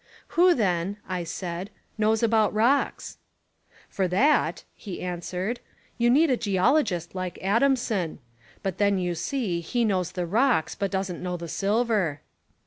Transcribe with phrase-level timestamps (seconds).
[0.29, 3.19] "Who then," I said, "knows about rocks?"
[3.87, 5.59] "For that," he answered,
[5.99, 8.17] "you need a geologist like Adamson;
[8.63, 12.19] but then, you see, he knows the rocks, but doesn't know the sil ver."